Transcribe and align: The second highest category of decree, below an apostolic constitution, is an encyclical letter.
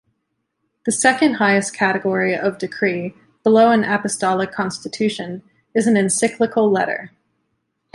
The 0.87 0.91
second 0.91 1.35
highest 1.35 1.75
category 1.75 2.35
of 2.35 2.57
decree, 2.57 3.13
below 3.43 3.69
an 3.69 3.83
apostolic 3.83 4.51
constitution, 4.51 5.43
is 5.75 5.85
an 5.85 5.95
encyclical 5.95 6.71
letter. 6.71 7.11